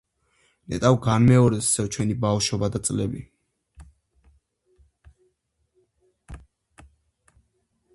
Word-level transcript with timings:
ნეტავ 0.73 0.95
განმეორდეს 1.07 1.67
ისევ 1.73 1.89
ჩვენი 1.97 2.15
ბავშვობა 2.23 2.71
და 2.77 2.83
წლები! 2.87 3.23